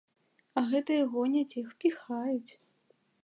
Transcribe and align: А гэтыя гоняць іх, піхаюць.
А 0.59 0.63
гэтыя 0.71 1.03
гоняць 1.15 1.57
іх, 1.63 1.69
піхаюць. 1.85 2.51